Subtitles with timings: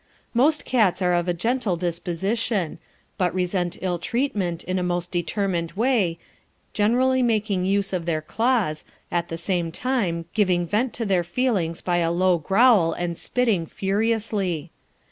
[0.33, 2.79] Most cats are of a gentle disposition,
[3.19, 6.17] but resent ill treatment in a most determined way,
[6.73, 11.81] generally making use of their claws, at the same time giving vent to their feelings
[11.81, 14.71] by a low growl and spitting furiously.